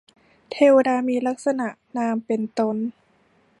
[0.51, 1.67] เทวดามีลักษณะ
[1.97, 2.75] นามเป็นตน